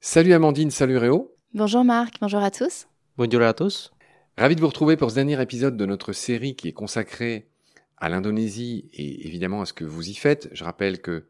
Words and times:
Salut 0.00 0.34
Amandine, 0.34 0.70
salut 0.70 0.98
Réo. 0.98 1.34
Bonjour 1.54 1.84
Marc, 1.84 2.16
bonjour 2.20 2.42
à 2.42 2.50
tous. 2.50 2.86
Bonjour 3.16 3.42
à 3.42 3.54
tous. 3.54 3.92
Ravi 4.36 4.56
de 4.56 4.60
vous 4.60 4.66
retrouver 4.66 4.96
pour 4.96 5.10
ce 5.10 5.14
dernier 5.14 5.40
épisode 5.40 5.76
de 5.76 5.86
notre 5.86 6.12
série 6.12 6.54
qui 6.54 6.68
est 6.68 6.72
consacrée 6.72 7.48
à 7.96 8.08
l'Indonésie 8.08 8.90
et 8.92 9.26
évidemment 9.26 9.62
à 9.62 9.64
ce 9.64 9.72
que 9.72 9.84
vous 9.84 10.10
y 10.10 10.14
faites. 10.14 10.48
Je 10.52 10.64
rappelle 10.64 11.00
que 11.00 11.24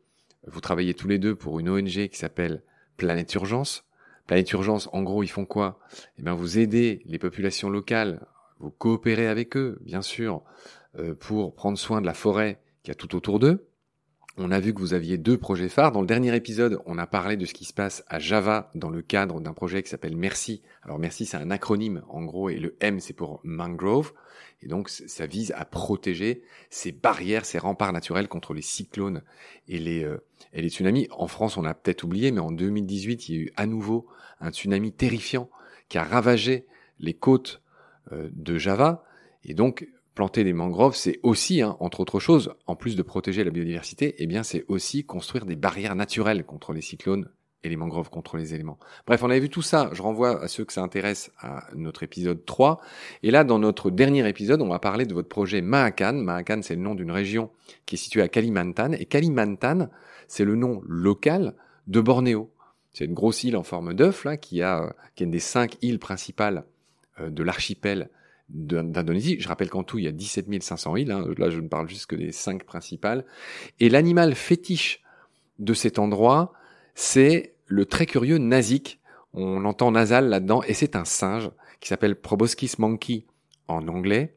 vous 0.46 0.60
travaillez 0.60 0.94
tous 0.94 1.06
les 1.06 1.18
deux 1.18 1.36
pour 1.36 1.60
une 1.60 1.68
ONG 1.68 2.08
qui 2.08 2.16
s'appelle 2.16 2.62
Planète 2.96 3.32
Urgence. 3.34 3.84
Planète 4.26 4.50
Urgence, 4.52 4.88
en 4.92 5.02
gros, 5.02 5.22
ils 5.22 5.28
font 5.28 5.44
quoi? 5.44 5.78
Eh 6.18 6.22
bien, 6.22 6.34
vous 6.34 6.58
aidez 6.58 7.02
les 7.04 7.18
populations 7.18 7.70
locales, 7.70 8.26
vous 8.58 8.70
coopérez 8.70 9.26
avec 9.26 9.56
eux, 9.56 9.78
bien 9.82 10.02
sûr, 10.02 10.42
euh, 10.98 11.14
pour 11.14 11.54
prendre 11.54 11.78
soin 11.78 12.00
de 12.00 12.06
la 12.06 12.14
forêt 12.14 12.60
qui 12.82 12.90
a 12.90 12.94
tout 12.94 13.14
autour 13.14 13.38
d'eux. 13.38 13.68
On 14.38 14.50
a 14.50 14.60
vu 14.60 14.72
que 14.72 14.80
vous 14.80 14.94
aviez 14.94 15.18
deux 15.18 15.36
projets 15.36 15.68
phares. 15.68 15.92
Dans 15.92 16.00
le 16.00 16.06
dernier 16.06 16.34
épisode, 16.34 16.80
on 16.86 16.96
a 16.96 17.06
parlé 17.06 17.36
de 17.36 17.44
ce 17.44 17.52
qui 17.52 17.66
se 17.66 17.74
passe 17.74 18.02
à 18.08 18.18
Java 18.18 18.70
dans 18.74 18.88
le 18.88 19.02
cadre 19.02 19.40
d'un 19.42 19.52
projet 19.52 19.82
qui 19.82 19.90
s'appelle 19.90 20.16
Merci. 20.16 20.62
Alors 20.82 20.98
Merci, 20.98 21.26
c'est 21.26 21.36
un 21.36 21.50
acronyme 21.50 22.02
en 22.08 22.24
gros, 22.24 22.48
et 22.48 22.56
le 22.56 22.74
M, 22.80 22.98
c'est 22.98 23.12
pour 23.12 23.40
mangrove. 23.44 24.14
Et 24.62 24.68
donc, 24.68 24.88
ça 24.88 25.26
vise 25.26 25.52
à 25.56 25.66
protéger 25.66 26.42
ces 26.70 26.92
barrières, 26.92 27.44
ces 27.44 27.58
remparts 27.58 27.92
naturels 27.92 28.28
contre 28.28 28.54
les 28.54 28.62
cyclones 28.62 29.22
et 29.68 29.78
les, 29.78 30.02
euh, 30.04 30.24
et 30.54 30.62
les 30.62 30.70
tsunamis. 30.70 31.08
En 31.10 31.26
France, 31.26 31.58
on 31.58 31.64
a 31.64 31.74
peut-être 31.74 32.04
oublié, 32.04 32.30
mais 32.30 32.40
en 32.40 32.52
2018, 32.52 33.28
il 33.28 33.34
y 33.34 33.38
a 33.38 33.42
eu 33.42 33.52
à 33.56 33.66
nouveau 33.66 34.06
un 34.40 34.50
tsunami 34.50 34.92
terrifiant 34.92 35.50
qui 35.90 35.98
a 35.98 36.04
ravagé 36.04 36.64
les 37.00 37.12
côtes 37.12 37.60
euh, 38.12 38.30
de 38.32 38.56
Java. 38.56 39.04
Et 39.44 39.52
donc, 39.52 39.86
planter 40.14 40.44
des 40.44 40.52
mangroves, 40.52 40.94
c'est 40.94 41.18
aussi, 41.22 41.62
hein, 41.62 41.76
entre 41.80 42.00
autres 42.00 42.20
choses, 42.20 42.54
en 42.66 42.76
plus 42.76 42.96
de 42.96 43.02
protéger 43.02 43.44
la 43.44 43.50
biodiversité, 43.50 44.14
eh 44.18 44.26
bien, 44.26 44.42
c'est 44.42 44.64
aussi 44.68 45.04
construire 45.04 45.46
des 45.46 45.56
barrières 45.56 45.96
naturelles 45.96 46.44
contre 46.44 46.72
les 46.72 46.82
cyclones 46.82 47.28
et 47.64 47.68
les 47.68 47.76
mangroves 47.76 48.10
contre 48.10 48.36
les 48.36 48.54
éléments. 48.54 48.78
Bref, 49.06 49.22
on 49.22 49.30
avait 49.30 49.40
vu 49.40 49.48
tout 49.48 49.62
ça. 49.62 49.88
Je 49.92 50.02
renvoie 50.02 50.42
à 50.42 50.48
ceux 50.48 50.64
que 50.64 50.72
ça 50.72 50.82
intéresse 50.82 51.30
à 51.38 51.68
notre 51.74 52.02
épisode 52.02 52.44
3. 52.44 52.80
Et 53.22 53.30
là, 53.30 53.44
dans 53.44 53.58
notre 53.58 53.90
dernier 53.90 54.28
épisode, 54.28 54.60
on 54.62 54.68
va 54.68 54.78
parler 54.78 55.06
de 55.06 55.14
votre 55.14 55.28
projet 55.28 55.60
Mahakan. 55.60 56.14
Mahakan, 56.14 56.62
c'est 56.62 56.74
le 56.74 56.82
nom 56.82 56.94
d'une 56.94 57.12
région 57.12 57.50
qui 57.86 57.94
est 57.94 57.98
située 57.98 58.22
à 58.22 58.28
Kalimantan. 58.28 58.92
Et 58.92 59.06
Kalimantan, 59.06 59.88
c'est 60.26 60.44
le 60.44 60.56
nom 60.56 60.82
local 60.84 61.54
de 61.86 62.00
Bornéo. 62.00 62.50
C'est 62.92 63.04
une 63.04 63.14
grosse 63.14 63.44
île 63.44 63.56
en 63.56 63.62
forme 63.62 63.94
d'œuf, 63.94 64.24
là, 64.24 64.36
qui 64.36 64.60
a, 64.60 64.94
qui 65.14 65.22
est 65.22 65.26
une 65.26 65.30
des 65.30 65.38
cinq 65.38 65.78
îles 65.82 65.98
principales 65.98 66.64
euh, 67.20 67.30
de 67.30 67.42
l'archipel 67.42 68.10
d'Indonésie. 68.52 69.36
Je 69.40 69.48
rappelle 69.48 69.70
qu'en 69.70 69.82
tout, 69.82 69.98
il 69.98 70.04
y 70.04 70.08
a 70.08 70.12
17 70.12 70.62
500 70.62 70.96
îles. 70.96 71.12
Hein. 71.12 71.26
Là, 71.38 71.50
je 71.50 71.60
ne 71.60 71.68
parle 71.68 71.88
juste 71.88 72.06
que 72.06 72.16
des 72.16 72.32
cinq 72.32 72.64
principales. 72.64 73.24
Et 73.80 73.88
l'animal 73.88 74.34
fétiche 74.34 75.02
de 75.58 75.74
cet 75.74 75.98
endroit, 75.98 76.52
c'est 76.94 77.54
le 77.66 77.86
très 77.86 78.06
curieux 78.06 78.38
nazik. 78.38 79.00
On 79.32 79.64
entend 79.64 79.90
nasal 79.90 80.28
là-dedans, 80.28 80.62
et 80.62 80.74
c'est 80.74 80.94
un 80.94 81.06
singe 81.06 81.50
qui 81.80 81.88
s'appelle 81.88 82.20
Proboscis 82.20 82.78
monkey 82.78 83.24
en 83.66 83.88
anglais. 83.88 84.36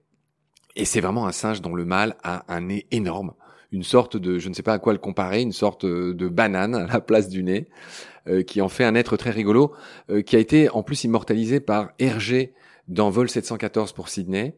Et 0.78 0.86
c'est 0.86 1.02
vraiment 1.02 1.28
un 1.28 1.32
singe 1.32 1.62
dont 1.62 1.76
le 1.76 1.86
mâle 1.86 2.16
a 2.24 2.46
un 2.54 2.62
nez 2.62 2.88
énorme, 2.92 3.34
une 3.72 3.84
sorte 3.84 4.18
de, 4.18 4.40
je 4.40 4.50
ne 4.50 4.54
sais 4.54 4.64
pas 4.64 4.74
à 4.74 4.80
quoi 4.80 4.94
le 4.94 5.00
comparer, 5.00 5.42
une 5.42 5.52
sorte 5.52 5.86
de 5.86 6.28
banane 6.28 6.76
à 6.76 6.86
la 6.88 7.02
place 7.02 7.30
du 7.30 7.44
nez, 7.44 7.68
euh, 8.28 8.42
qui 8.42 8.62
en 8.62 8.70
fait 8.70 8.84
un 8.84 8.96
être 8.96 9.18
très 9.18 9.30
rigolo, 9.30 9.74
euh, 10.10 10.22
qui 10.22 10.36
a 10.36 10.40
été 10.40 10.70
en 10.70 10.84
plus 10.84 11.04
immortalisé 11.04 11.60
par 11.60 11.92
Hergé 12.00 12.54
dans 12.88 13.10
Vol 13.10 13.30
714 13.30 13.94
pour 13.94 14.10
Sydney. 14.10 14.56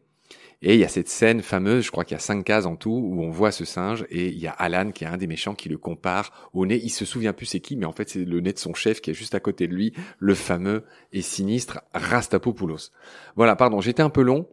Et 0.60 0.74
il 0.74 0.80
y 0.80 0.84
a 0.84 0.88
cette 0.88 1.08
scène 1.08 1.40
fameuse, 1.40 1.84
je 1.84 1.90
crois 1.92 2.04
qu'il 2.04 2.16
y 2.16 2.18
a 2.18 2.20
cinq 2.20 2.42
cases 2.44 2.66
en 2.66 2.74
tout, 2.74 2.90
où 2.90 3.22
on 3.22 3.30
voit 3.30 3.52
ce 3.52 3.64
singe 3.64 4.04
et 4.10 4.26
il 4.26 4.38
y 4.38 4.48
a 4.48 4.52
Alan 4.52 4.90
qui 4.90 5.04
est 5.04 5.06
un 5.06 5.16
des 5.16 5.28
méchants 5.28 5.54
qui 5.54 5.68
le 5.68 5.78
compare 5.78 6.50
au 6.52 6.66
nez. 6.66 6.80
Il 6.82 6.90
se 6.90 7.04
souvient 7.04 7.32
plus 7.32 7.46
c'est 7.46 7.60
qui, 7.60 7.76
mais 7.76 7.86
en 7.86 7.92
fait 7.92 8.08
c'est 8.10 8.24
le 8.24 8.40
nez 8.40 8.52
de 8.52 8.58
son 8.58 8.74
chef 8.74 9.00
qui 9.00 9.10
est 9.10 9.14
juste 9.14 9.36
à 9.36 9.40
côté 9.40 9.68
de 9.68 9.74
lui, 9.74 9.94
le 10.18 10.34
fameux 10.34 10.84
et 11.12 11.22
sinistre 11.22 11.82
Rastapopoulos. 11.94 12.90
Voilà, 13.36 13.54
pardon, 13.54 13.80
j'étais 13.80 14.02
un 14.02 14.10
peu 14.10 14.22
long. 14.22 14.48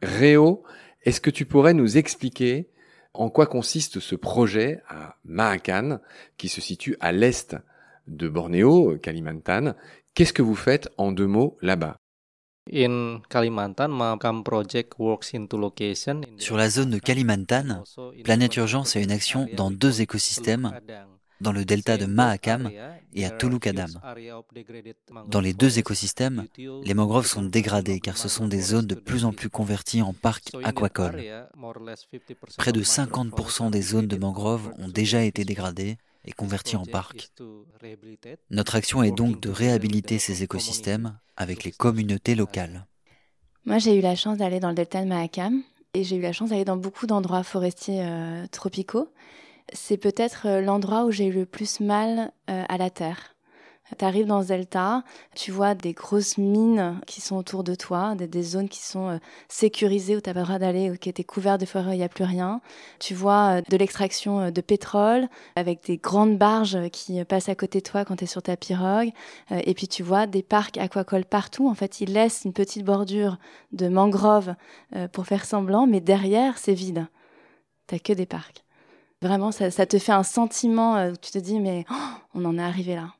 Réo, 0.00 0.62
est-ce 1.02 1.20
que 1.20 1.30
tu 1.30 1.44
pourrais 1.44 1.74
nous 1.74 1.98
expliquer 1.98 2.70
en 3.12 3.28
quoi 3.28 3.46
consiste 3.46 4.00
ce 4.00 4.16
projet 4.16 4.80
à 4.88 5.16
Mahakan, 5.24 6.00
qui 6.38 6.48
se 6.48 6.62
situe 6.62 6.96
à 7.00 7.12
l'est 7.12 7.56
de 8.06 8.26
Bornéo, 8.26 8.96
Kalimantan? 9.02 9.74
Qu'est-ce 10.14 10.32
que 10.32 10.42
vous 10.42 10.56
faites 10.56 10.88
en 10.96 11.12
deux 11.12 11.26
mots 11.26 11.58
là-bas? 11.60 12.00
Sur 16.38 16.56
la 16.56 16.70
zone 16.70 16.90
de 16.90 16.98
Kalimantan, 16.98 17.84
Planète 18.24 18.56
Urgence 18.56 18.96
a 18.96 19.00
une 19.00 19.10
action 19.12 19.46
dans 19.54 19.70
deux 19.70 20.00
écosystèmes, 20.00 20.72
dans 21.42 21.52
le 21.52 21.66
delta 21.66 21.98
de 21.98 22.06
Mahakam 22.06 22.70
et 23.12 23.26
à 23.26 23.30
Tulukadam. 23.30 23.90
Dans 25.28 25.42
les 25.42 25.52
deux 25.52 25.78
écosystèmes, 25.78 26.46
les 26.56 26.94
mangroves 26.94 27.26
sont 27.26 27.42
dégradées 27.42 28.00
car 28.00 28.16
ce 28.16 28.28
sont 28.28 28.48
des 28.48 28.62
zones 28.62 28.86
de 28.86 28.94
plus 28.94 29.26
en 29.26 29.32
plus 29.32 29.50
converties 29.50 30.00
en 30.00 30.14
parcs 30.14 30.52
aquacoles. 30.62 31.22
Près 32.56 32.72
de 32.72 32.82
50% 32.82 33.70
des 33.70 33.82
zones 33.82 34.08
de 34.08 34.16
mangroves 34.16 34.72
ont 34.78 34.88
déjà 34.88 35.22
été 35.22 35.44
dégradées 35.44 35.98
et 36.24 36.32
converties 36.32 36.76
en 36.76 36.84
parcs. 36.84 37.30
Notre 38.50 38.76
action 38.76 39.02
est 39.02 39.12
donc 39.12 39.40
de 39.40 39.50
réhabiliter 39.50 40.18
ces 40.18 40.42
écosystèmes 40.42 41.18
avec 41.36 41.64
les 41.64 41.72
communautés 41.72 42.34
locales. 42.34 42.86
Moi, 43.66 43.78
j'ai 43.78 43.98
eu 43.98 44.00
la 44.00 44.14
chance 44.14 44.38
d'aller 44.38 44.60
dans 44.60 44.68
le 44.68 44.74
delta 44.74 45.02
de 45.02 45.08
Mahakam 45.08 45.62
et 45.94 46.04
j'ai 46.04 46.16
eu 46.16 46.20
la 46.20 46.32
chance 46.32 46.50
d'aller 46.50 46.64
dans 46.64 46.76
beaucoup 46.76 47.06
d'endroits 47.06 47.42
forestiers 47.42 48.02
euh, 48.02 48.46
tropicaux. 48.48 49.08
C'est 49.72 49.96
peut-être 49.96 50.46
euh, 50.46 50.60
l'endroit 50.60 51.04
où 51.04 51.10
j'ai 51.10 51.26
eu 51.26 51.32
le 51.32 51.46
plus 51.46 51.80
mal 51.80 52.32
euh, 52.50 52.64
à 52.68 52.76
la 52.76 52.90
terre. 52.90 53.33
Tu 53.98 54.04
arrives 54.04 54.26
dans 54.26 54.42
Delta, 54.42 55.04
tu 55.36 55.52
vois 55.52 55.74
des 55.74 55.92
grosses 55.92 56.38
mines 56.38 56.98
qui 57.06 57.20
sont 57.20 57.36
autour 57.36 57.64
de 57.64 57.74
toi, 57.74 58.14
des, 58.14 58.42
zones 58.42 58.70
qui 58.70 58.80
sont 58.80 59.10
euh, 59.10 59.18
sécurisées 59.48 60.16
où 60.16 60.22
tu 60.22 60.30
n'as 60.30 60.34
pas 60.34 60.40
le 60.40 60.46
droit 60.46 60.58
d'aller, 60.58 60.90
ou 60.90 60.96
qui 60.96 61.10
étaient 61.10 61.22
couvertes 61.22 61.60
de 61.60 61.66
forêts, 61.66 61.94
il 61.94 61.98
n'y 61.98 62.04
a 62.04 62.08
plus 62.08 62.24
rien. 62.24 62.62
Tu 62.98 63.14
vois 63.14 63.58
euh, 63.58 63.62
de 63.68 63.76
l'extraction 63.76 64.40
euh, 64.40 64.50
de 64.50 64.60
pétrole 64.62 65.28
avec 65.54 65.84
des 65.84 65.98
grandes 65.98 66.38
barges 66.38 66.88
qui 66.90 67.22
passent 67.26 67.50
à 67.50 67.54
côté 67.54 67.80
de 67.80 67.84
toi 67.84 68.06
quand 68.06 68.16
tu 68.16 68.24
es 68.24 68.26
sur 68.26 68.42
ta 68.42 68.56
pirogue. 68.56 69.10
Et 69.50 69.74
puis 69.74 69.86
tu 69.86 70.02
vois 70.02 70.26
des 70.26 70.42
parcs 70.42 70.78
aquacoles 70.78 71.26
partout. 71.26 71.68
En 71.68 71.74
fait, 71.74 72.00
ils 72.00 72.12
laissent 72.12 72.42
une 72.44 72.54
petite 72.54 72.84
bordure 72.84 73.36
de 73.72 73.88
mangroves 73.88 74.54
pour 75.12 75.26
faire 75.26 75.44
semblant, 75.44 75.86
mais 75.86 76.00
derrière, 76.00 76.58
c'est 76.58 76.74
vide. 76.74 77.06
T'as 77.86 77.98
que 77.98 78.12
des 78.12 78.26
parcs. 78.26 78.64
Vraiment, 79.22 79.52
ça, 79.52 79.70
te 79.70 79.98
fait 79.98 80.12
un 80.12 80.22
sentiment 80.22 81.06
où 81.08 81.16
tu 81.16 81.30
te 81.30 81.38
dis, 81.38 81.60
mais 81.60 81.84
oh, 81.90 81.94
on 82.34 82.44
en 82.44 82.58
est 82.58 82.62
arrivé 82.62 82.94
là. 82.94 83.14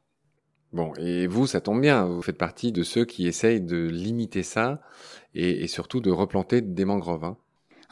Bon, 0.75 0.93
et 0.99 1.29
vous, 1.29 1.47
ça 1.47 1.61
tombe 1.61 1.81
bien, 1.81 2.05
vous 2.05 2.21
faites 2.21 2.37
partie 2.37 2.73
de 2.73 2.83
ceux 2.83 3.05
qui 3.05 3.29
essayent 3.29 3.61
de 3.61 3.87
limiter 3.87 4.43
ça 4.43 4.81
et, 5.33 5.69
surtout 5.69 6.01
de 6.01 6.11
replanter 6.11 6.63
des 6.63 6.85
mangroves. 6.85 7.23
Hein. 7.23 7.37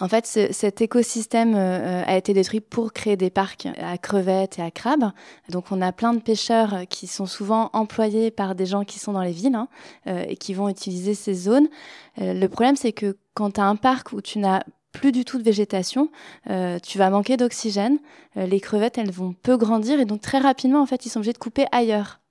En 0.01 0.09
fait, 0.09 0.27
cet 0.27 0.81
écosystème 0.81 1.55
euh, 1.55 2.03
a 2.05 2.17
été 2.17 2.35
détruit 2.35 2.59
pour 2.59 2.93
créer 2.93 3.17
des 3.17 3.31
parcs 3.31 3.69
à 3.81 3.99
crevettes 3.99 4.59
et 4.59 4.63
à 4.63 4.73
crabes. 4.73 5.13
Donc, 5.49 5.71
on 5.71 5.81
a 5.81 5.93
plein 5.93 6.13
de 6.13 6.21
pêcheurs 6.21 6.81
qui 6.89 7.07
sont 7.07 7.27
souvent 7.27 7.71
employés 7.73 8.33
par 8.33 8.57
des 8.57 8.67
gens 8.67 8.83
qui 8.83 8.99
sont 8.99 9.13
dans 9.13 9.23
les 9.23 9.31
villes 9.31 9.55
hein, 9.55 9.69
euh, 10.09 10.25
et 10.27 10.35
qui 10.35 10.53
vont 10.53 10.69
utiliser 10.69 11.15
ces 11.15 11.35
zones. 11.35 11.69
Euh, 12.21 12.35
le 12.35 12.49
problème, 12.49 12.75
c'est 12.75 12.93
que 12.93 13.17
quand 13.35 13.53
tu 13.53 13.61
as 13.61 13.65
un 13.65 13.77
parc 13.77 14.13
où 14.13 14.21
tu 14.21 14.41
n'as 14.41 14.65
plus 14.91 15.13
du 15.13 15.25
tout 15.25 15.39
de 15.39 15.45
végétation, 15.45 16.11
tu 16.83 16.99
vas 16.99 17.09
manquer 17.09 17.39
d'oxygène. 17.39 17.99
les 18.37 18.61
crevettes, 18.61 18.99
elles 18.99 19.11
vont 19.11 19.33
peu 19.33 19.57
grandir 19.57 19.99
et 19.99 20.05
donc 20.05 20.21
très 20.21 20.37
rapidement, 20.37 20.83
en 20.83 20.87
fait, 20.87 21.07
ils 21.07 21.09
sont 21.09 21.21
obligés 21.21 21.33
de 21.33 21.39
couper 21.39 21.65
ailleurs. 21.73 22.22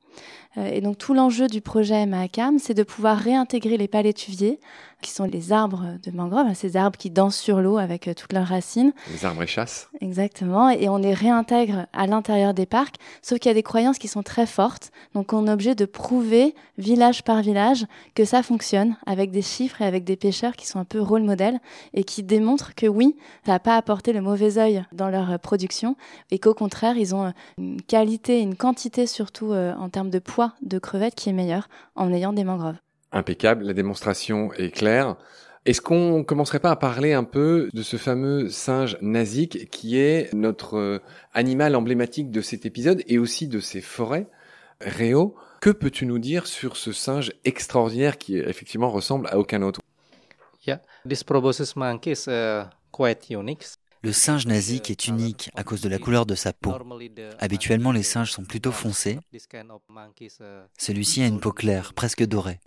Euh, 0.58 0.66
et 0.66 0.82
donc 0.82 0.98
tout 0.98 1.14
l'enjeu 1.14 1.48
du 1.48 1.62
projet 1.62 2.06
Mahakam, 2.06 2.60
c'est 2.60 2.74
de 2.74 2.84
pouvoir 2.84 3.18
réintégrer 3.18 3.78
les 3.78 3.88
palétuviers 3.88 4.60
qui 5.02 5.12
sont 5.12 5.26
les 5.26 5.52
arbres 5.52 5.98
de 6.04 6.12
mangrove, 6.12 6.46
hein, 6.48 6.54
ces 6.54 6.78
arbres 6.78 6.98
qui 6.98 7.10
dansent 7.10 7.38
sur 7.38 7.62
l'eau 7.62 7.78
avec 7.78 8.08
euh, 8.08 8.14
toutes 8.14 8.34
leurs 8.34 8.48
racines. 8.48 8.94
Les 9.12 9.26
arbres 9.26 9.44
échassent. 9.44 9.90
Exactement, 10.00 10.70
et 10.70 10.88
on 10.88 10.98
les 10.98 11.14
réintègre 11.14 11.88
à 11.94 12.08
l'intérieur 12.08 12.54
des 12.54 12.66
parcs, 12.66 12.96
sauf 13.22 13.40
qu'il 13.40 13.50
y 13.50 13.52
a 13.52 13.56
des 13.56 13.64
croyances 13.64 13.98
qui 13.98 14.08
sont 14.08 14.24
très 14.24 14.46
fortes, 14.46 14.92
donc 15.14 15.34
on 15.34 15.48
est 15.48 15.52
obligé 15.52 15.76
de 15.76 15.86
prouver, 15.86 16.56
village 16.78 17.24
par 17.24 17.42
village, 17.42 17.86
que 18.16 18.26
ça 18.26 18.44
fonctionne, 18.44 18.96
avec 19.06 19.32
des 19.32 19.42
chiffres 19.42 19.82
et 19.82 19.86
avec 19.86 20.04
des 20.04 20.16
pêcheurs 20.16 20.56
qui 20.56 20.68
sont 20.68 20.80
un 20.80 20.86
peu 20.86 21.02
rôle 21.02 21.24
modèle, 21.24 21.60
et 21.94 22.04
qui 22.04 22.24
démontrent 22.24 22.76
que 22.76 22.88
oui, 22.88 23.18
ça 23.46 23.54
n'a 23.54 23.60
pas 23.60 23.76
apporté 23.76 24.14
le 24.14 24.22
mauvais 24.22 24.58
œil 24.58 24.84
dans 24.94 25.10
leur 25.10 25.32
euh, 25.32 25.38
production, 25.38 25.96
et 26.30 26.40
qu'au 26.40 26.54
contraire, 26.54 26.98
ils 26.98 27.16
ont 27.16 27.26
euh, 27.26 27.32
une 27.58 27.82
qualité, 27.82 28.40
une 28.40 28.56
quantité 28.56 29.08
surtout 29.08 29.54
en 29.54 29.90
termes 29.90 30.10
de 30.10 30.20
poids 30.20 30.54
de 30.62 30.80
crevettes 30.80 31.16
qui 31.16 31.30
est 31.30 31.34
meilleure 31.34 31.68
en 31.96 32.12
ayant 32.14 32.34
des 32.34 32.44
mangroves 32.44 32.78
impeccable, 33.12 33.66
la 33.66 33.74
démonstration 33.74 34.54
est 34.54 34.72
claire. 34.72 35.18
Est-ce 35.66 35.82
qu'on 35.82 36.24
commencerait 36.24 36.60
pas 36.60 36.72
à 36.72 36.76
parler 36.76 37.14
un 37.14 37.24
peu 37.24 37.70
de 37.72 37.84
ce 37.84 37.98
fameux 37.98 38.50
singe 38.50 38.98
nazik 39.02 39.70
qui 39.70 40.00
est 40.00 40.34
notre 40.34 40.78
euh, 40.78 41.00
animal 41.34 41.76
emblématique 41.76 42.32
de 42.32 42.42
cet 42.42 42.66
épisode 42.66 43.04
et 43.08 43.20
aussi 43.20 43.48
de 43.48 43.60
ces 43.60 43.82
forêts? 43.82 44.28
Réo, 44.80 45.36
que 45.60 45.70
peux-tu 45.70 46.08
nous 46.08 46.18
dire 46.18 46.48
sur 46.48 46.78
ce 46.78 46.92
singe 46.92 47.32
extraordinaire 47.46 48.18
qui 48.18 48.38
effectivement 48.40 48.90
ressemble 48.90 49.28
à 49.28 49.38
aucun 49.38 49.62
autre? 49.62 49.82
Yeah, 50.66 50.82
this 51.08 51.24
proboscis 51.24 51.76
monkey 51.76 52.14
is 52.14 52.28
uh, 52.28 52.64
quite 52.92 53.30
unique. 53.30 53.66
Le 54.04 54.12
singe 54.12 54.48
nasique 54.48 54.90
est 54.90 55.08
unique 55.08 55.52
à 55.56 55.64
cause 55.64 55.82
de 55.82 55.90
la 55.90 56.00
couleur 56.00 56.26
de 56.26 56.34
sa 56.34 56.54
peau. 56.54 56.74
Habituellement, 57.40 57.92
les 57.92 58.02
singes 58.04 58.32
sont 58.32 58.44
plutôt 58.44 58.72
foncés. 58.72 59.20
Celui-ci 60.78 61.22
a 61.22 61.28
une 61.28 61.40
peau 61.40 61.52
claire, 61.52 61.94
presque 61.94 62.26
dorée. 62.26 62.60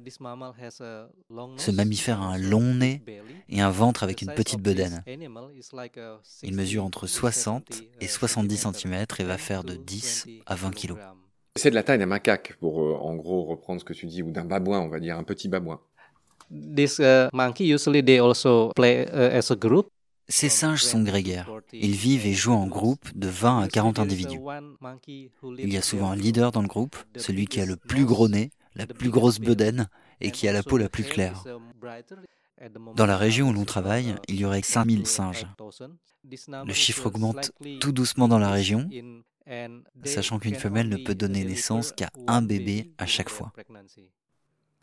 Ce 1.57 1.71
mammifère 1.71 2.23
a 2.23 2.27
un 2.27 2.39
long 2.39 2.75
nez 2.75 3.03
et 3.49 3.61
un 3.61 3.71
ventre 3.71 4.05
avec 4.05 4.23
une 4.23 4.33
petite 4.33 4.61
bedaine. 4.61 5.03
Il 6.43 6.55
mesure 6.55 6.85
entre 6.85 7.07
60 7.07 7.83
et 8.01 8.07
70 8.07 8.69
cm 8.73 9.05
et 9.19 9.25
va 9.25 9.39
faire 9.39 9.65
de 9.65 9.75
10 9.75 10.29
à 10.47 10.55
20 10.55 10.71
kg. 10.71 10.95
C'est 11.57 11.71
de 11.71 11.77
la 11.77 11.85
taille 11.85 11.99
d'un 11.99 12.07
macaque, 12.07 12.57
pour 12.59 12.83
euh, 12.83 12.95
en 12.95 13.15
gros 13.15 13.45
reprendre 13.45 13.81
ce 13.81 13.85
que 13.85 13.93
tu 13.93 14.07
dis, 14.07 14.25
ou 14.25 14.33
d'un 14.33 14.45
babouin, 14.45 14.81
on 14.81 14.89
va 14.89 14.99
dire, 14.99 15.17
un 15.17 15.23
petit 15.23 15.49
babouin. 15.49 15.81
This 16.51 16.99
uh, 16.99 17.29
monkey 17.33 17.65
usually 17.67 18.03
they 18.03 18.19
also 18.19 18.73
play 18.75 19.07
uh, 19.13 19.39
as 19.39 19.53
a 19.53 19.55
group. 19.55 19.89
Ces 20.29 20.49
singes 20.49 20.83
sont 20.83 21.03
grégaires. 21.03 21.51
Ils 21.73 21.95
vivent 21.95 22.27
et 22.27 22.33
jouent 22.33 22.53
en 22.53 22.67
groupe 22.67 23.07
de 23.15 23.29
20 23.29 23.61
à 23.61 23.69
40 23.69 23.99
individus. 23.99 24.41
Il 25.59 25.73
y 25.73 25.77
a 25.77 25.83
souvent 25.83 26.11
un 26.11 26.17
leader 26.17 26.51
dans 26.53 26.63
le 26.63 26.69
groupe, 26.69 26.97
celui 27.17 27.47
qui 27.47 27.61
a 27.61 27.67
le 27.67 27.77
plus 27.77 28.05
gros 28.05 28.29
nez, 28.29 28.51
la 28.75 28.87
plus 28.87 29.11
grosse 29.11 29.39
bedaine 29.39 29.89
et 30.21 30.31
qui 30.31 30.49
a 30.49 30.53
la 30.53 30.63
peau 30.63 30.79
la 30.79 30.89
plus 30.89 31.05
claire. 31.05 31.45
Dans 32.97 33.07
la 33.07 33.17
région 33.17 33.51
où 33.51 33.53
l'on 33.53 33.65
travaille, 33.65 34.15
il 34.29 34.37
y 34.37 34.45
aurait 34.45 34.63
5000 34.63 35.07
singes. 35.07 35.47
Le 36.25 36.73
chiffre 36.73 37.07
augmente 37.07 37.53
tout 37.81 37.93
doucement 37.93 38.29
dans 38.29 38.39
la 38.39 38.51
région, 38.51 38.89
sachant 40.05 40.39
qu'une 40.39 40.55
femelle 40.55 40.89
ne 40.89 40.97
peut 40.97 41.15
donner 41.15 41.45
naissance 41.45 41.93
qu'à 41.93 42.11
un 42.27 42.41
bébé 42.41 42.93
à 42.99 43.07
chaque 43.07 43.29
fois. 43.29 43.53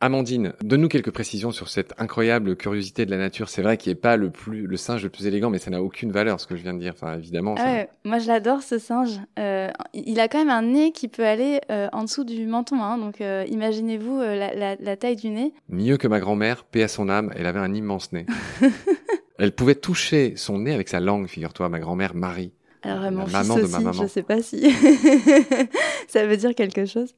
Amandine, 0.02 0.54
donne-nous 0.64 0.88
quelques 0.88 1.12
précisions 1.12 1.52
sur 1.52 1.70
cette 1.70 1.94
incroyable 2.00 2.56
curiosité 2.56 3.06
de 3.06 3.12
la 3.12 3.18
nature. 3.18 3.50
C'est 3.50 3.62
vrai 3.62 3.78
qu'il 3.78 3.92
n'est 3.92 4.00
pas 4.00 4.18
le 4.18 4.32
plus 4.32 4.66
le 4.66 4.76
singe 4.76 5.04
le 5.04 5.10
plus 5.10 5.28
élégant, 5.28 5.52
mais 5.52 5.60
ça 5.60 5.70
n'a 5.70 5.82
aucune 5.82 6.12
valeur 6.12 6.40
ce 6.40 6.48
que 6.48 6.56
je 6.56 6.64
viens 6.64 6.74
de 6.74 6.80
dire. 6.80 6.94
Enfin, 6.96 7.18
évidemment. 7.18 7.56
Moi, 8.04 8.18
je 8.18 8.28
l'adore 8.28 8.64
ce 8.64 8.80
singe. 8.80 9.20
Euh, 9.38 9.70
il 9.94 10.20
a 10.20 10.28
quand 10.28 10.40
même 10.40 10.50
un 10.50 10.64
nez 10.64 10.92
qui 10.92 11.08
peut 11.08 11.26
aller 11.26 11.62
euh, 11.70 11.88
en 11.94 12.04
dessous 12.04 12.24
du 12.24 12.48
menton. 12.48 12.82
Hein, 12.82 12.98
donc, 12.98 13.22
euh, 13.22 13.46
imaginez-vous 13.48 14.20
la, 14.20 14.98
taille 14.98 15.18
du 15.18 15.30
nez. 15.30 15.54
Mieux 15.70 15.98
que 15.98 16.08
ma 16.08 16.20
grand-mère, 16.20 16.64
paix 16.64 16.82
à 16.82 16.88
son 16.88 17.08
âme, 17.08 17.32
elle 17.36 17.46
avait 17.46 17.60
un 17.60 17.74
immense 17.74 18.12
nez. 18.12 18.26
elle 19.38 19.52
pouvait 19.52 19.76
toucher 19.76 20.34
son 20.36 20.58
nez 20.58 20.74
avec 20.74 20.90
sa 20.90 21.00
langue, 21.00 21.28
figure-toi, 21.28 21.70
ma 21.70 21.80
grand-mère 21.80 22.16
Marie. 22.16 22.54
Alors, 22.84 23.04
la 23.04 23.12
maman 23.12 23.58
de 23.58 23.68
ma 23.68 23.80
maman. 23.80 24.02
Je 24.02 24.08
sais 24.08 24.24
pas 24.24 24.42
si 24.42 24.62
ça 26.08 26.26
veut 26.26 26.38
dire 26.38 26.56
quelque 26.56 26.86
chose. 26.86 27.14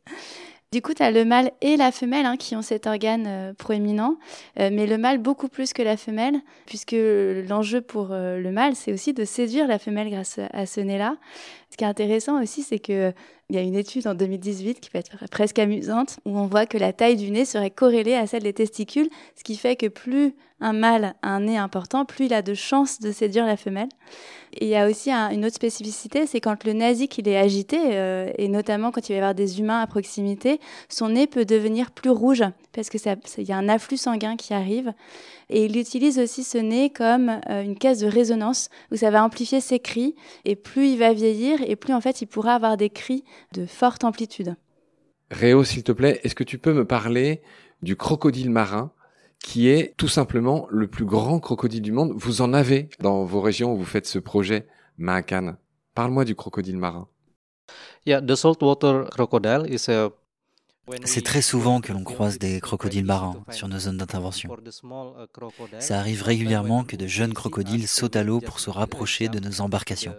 Du 0.73 0.81
coup, 0.81 0.95
tu 0.95 1.03
as 1.03 1.11
le 1.11 1.23
mâle 1.23 1.51
et 1.61 1.77
la 1.77 1.91
femelle 1.91 2.25
hein, 2.25 2.35
qui 2.35 2.55
ont 2.55 2.63
cet 2.63 2.87
organe 2.87 3.25
euh, 3.27 3.53
proéminent, 3.53 4.17
euh, 4.59 4.71
mais 4.73 4.87
le 4.87 4.97
mâle 4.97 5.19
beaucoup 5.19 5.47
plus 5.47 5.71
que 5.71 5.83
la 5.83 5.97
femelle, 5.97 6.41
puisque 6.65 6.95
l'enjeu 7.47 7.79
pour 7.79 8.07
euh, 8.09 8.39
le 8.39 8.51
mâle, 8.51 8.75
c'est 8.75 8.91
aussi 8.91 9.13
de 9.13 9.23
séduire 9.23 9.67
la 9.67 9.77
femelle 9.77 10.09
grâce 10.09 10.39
à 10.51 10.65
ce 10.65 10.81
nez-là. 10.81 11.17
Ce 11.73 11.75
qui 11.75 11.85
est 11.85 11.87
intéressant 11.87 12.39
aussi, 12.39 12.61
c'est 12.61 12.77
qu'il 12.77 13.15
y 13.49 13.57
a 13.57 13.61
une 13.61 13.73
étude 13.73 14.05
en 14.05 14.13
2018 14.13 14.79
qui 14.79 14.91
peut 14.91 14.99
être 14.99 15.17
presque 15.31 15.57
amusante, 15.57 16.19
où 16.23 16.37
on 16.37 16.45
voit 16.45 16.67
que 16.67 16.77
la 16.77 16.93
taille 16.93 17.15
du 17.15 17.31
nez 17.31 17.45
serait 17.45 17.71
corrélée 17.71 18.13
à 18.13 18.27
celle 18.27 18.43
des 18.43 18.53
testicules, 18.53 19.09
ce 19.35 19.43
qui 19.43 19.57
fait 19.57 19.75
que 19.75 19.87
plus 19.87 20.35
un 20.59 20.73
mâle 20.73 21.15
a 21.23 21.29
un 21.29 21.39
nez 21.39 21.57
important, 21.57 22.05
plus 22.05 22.25
il 22.25 22.33
a 22.35 22.43
de 22.43 22.53
chances 22.53 22.99
de 22.99 23.11
séduire 23.11 23.47
la 23.47 23.57
femelle. 23.57 23.89
Il 24.61 24.67
y 24.67 24.75
a 24.75 24.87
aussi 24.87 25.11
une 25.11 25.45
autre 25.45 25.55
spécificité, 25.55 26.27
c'est 26.27 26.39
quand 26.39 26.63
le 26.63 26.73
nasique 26.73 27.17
il 27.17 27.27
est 27.27 27.37
agité, 27.37 27.79
euh, 27.81 28.31
et 28.37 28.49
notamment 28.49 28.91
quand 28.91 29.09
il 29.09 29.13
va 29.13 29.15
y 29.15 29.17
avoir 29.17 29.33
des 29.33 29.59
humains 29.59 29.81
à 29.81 29.87
proximité, 29.87 30.59
son 30.89 31.09
nez 31.09 31.25
peut 31.25 31.43
devenir 31.43 31.89
plus 31.89 32.11
rouge 32.11 32.43
parce 32.71 32.89
que 32.89 32.97
il 33.39 33.47
y 33.47 33.51
a 33.51 33.57
un 33.57 33.67
afflux 33.67 33.97
sanguin 33.97 34.35
qui 34.35 34.53
arrive. 34.53 34.93
Et 35.49 35.65
il 35.65 35.77
utilise 35.77 36.17
aussi 36.17 36.43
ce 36.43 36.57
nez 36.57 36.89
comme 36.89 37.39
euh, 37.49 37.63
une 37.63 37.77
caisse 37.77 37.99
de 37.99 38.07
résonance 38.07 38.69
où 38.91 38.95
ça 38.95 39.11
va 39.11 39.23
amplifier 39.23 39.61
ses 39.61 39.79
cris. 39.79 40.15
Et 40.45 40.55
plus 40.55 40.91
il 40.91 40.97
va 40.97 41.13
vieillir, 41.13 41.61
et 41.68 41.75
plus 41.75 41.94
en 41.94 42.01
fait 42.01 42.21
il 42.21 42.27
pourra 42.27 42.56
avoir 42.56 42.77
des 42.77 42.89
cris 42.89 43.24
de 43.54 43.65
forte 43.65 44.04
amplitude. 44.04 44.56
Réo, 45.31 45.63
s'il 45.63 45.83
te 45.83 45.92
plaît, 45.92 46.19
est-ce 46.24 46.36
que 46.36 46.44
tu 46.44 46.60
peux 46.60 46.74
me 46.74 46.86
parler 46.86 47.42
du 47.81 47.95
crocodile 47.95 48.51
marin 48.51 48.92
qui 49.39 49.68
est 49.68 49.95
tout 49.98 50.07
simplement 50.07 50.68
le 50.69 50.88
plus 50.88 51.06
grand 51.06 51.39
crocodile 51.39 51.81
du 51.81 51.92
monde? 51.92 52.13
Vous 52.15 52.42
en 52.42 52.54
avez 52.54 52.89
dans 53.00 53.25
vos 53.25 53.42
régions 53.42 53.74
où 53.74 53.77
vous 53.77 53.86
faites 53.86 54.06
ce 54.06 54.19
projet 54.19 54.68
Maakan. 54.98 55.56
Parle-moi 55.95 56.25
du 56.25 56.36
crocodile 56.36 56.77
marin. 56.77 57.07
c'est 61.06 61.24
très 61.24 61.42
souvent 61.42 61.81
que 61.81 61.94
l'on 61.94 62.04
croise 62.04 62.38
des 62.38 62.59
crocodiles 62.59 63.06
marins 63.06 63.44
sur 63.50 63.68
nos 63.68 63.80
zones 63.80 63.98
d'intervention. 63.98 64.56
Ça 65.80 66.00
arrive 66.00 66.24
régulièrement 66.24 66.83
que 66.83 66.95
de 66.95 67.07
jeunes 67.07 67.33
crocodiles 67.33 67.88
sautent 67.88 68.16
à 68.16 68.24
l'eau 68.24 68.39
pour 68.39 68.59
se 68.59 68.69
rapprocher 68.69 69.30
de 69.30 69.39
nos 69.39 69.62
embarcations. 69.62 70.16